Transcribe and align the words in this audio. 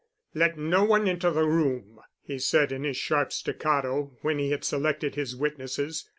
"Let 0.33 0.57
no 0.57 0.83
one 0.83 1.07
enter 1.07 1.29
the 1.29 1.47
room," 1.47 1.99
he 2.23 2.39
said 2.39 2.71
in 2.71 2.83
his 2.85 2.97
sharp 2.97 3.31
staccato, 3.31 4.17
when 4.23 4.39
he 4.39 4.49
had 4.49 4.63
selected 4.63 5.13
his 5.13 5.35
witnesses. 5.35 6.09